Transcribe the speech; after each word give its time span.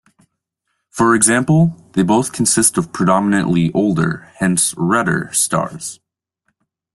For 0.89 1.13
example, 1.13 1.77
they 1.93 2.01
both 2.01 2.33
consist 2.33 2.75
of 2.75 2.91
predominately 2.91 3.69
older, 3.75 4.31
hence 4.39 4.73
redder, 4.75 5.29
stars. 5.31 5.99